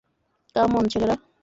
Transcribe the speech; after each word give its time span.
কাম 0.55 0.71
on, 0.75 0.85
ছেলেরা। 0.91 1.15